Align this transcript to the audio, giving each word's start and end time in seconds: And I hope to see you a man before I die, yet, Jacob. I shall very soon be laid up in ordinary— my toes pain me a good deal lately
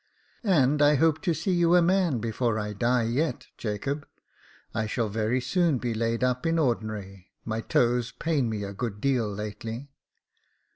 And 0.43 0.81
I 0.81 0.95
hope 0.95 1.21
to 1.21 1.33
see 1.35 1.51
you 1.51 1.75
a 1.75 1.81
man 1.83 2.17
before 2.17 2.57
I 2.57 2.73
die, 2.73 3.03
yet, 3.03 3.45
Jacob. 3.55 4.07
I 4.73 4.87
shall 4.87 5.09
very 5.09 5.39
soon 5.39 5.77
be 5.77 5.93
laid 5.93 6.23
up 6.23 6.43
in 6.47 6.57
ordinary— 6.57 7.29
my 7.45 7.61
toes 7.61 8.11
pain 8.11 8.49
me 8.49 8.63
a 8.63 8.73
good 8.73 8.99
deal 8.99 9.29
lately 9.31 9.91